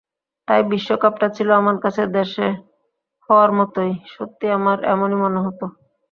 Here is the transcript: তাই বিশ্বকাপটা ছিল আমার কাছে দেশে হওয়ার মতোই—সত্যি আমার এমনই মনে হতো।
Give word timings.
তাই 0.47 0.61
বিশ্বকাপটা 0.71 1.27
ছিল 1.35 1.49
আমার 1.61 1.77
কাছে 1.83 2.01
দেশে 2.15 2.47
হওয়ার 3.25 3.51
মতোই—সত্যি 3.57 4.45
আমার 4.57 4.77
এমনই 4.93 5.17
মনে 5.23 5.39
হতো। 5.45 5.65